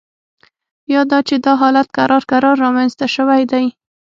یا 0.93 1.01
دا 1.11 1.19
چې 1.27 1.35
دا 1.45 1.53
حالت 1.61 1.87
کرار 1.97 2.23
کرار 2.31 2.55
رامینځته 2.63 3.05
شوی 3.15 3.43
دی 3.51 3.65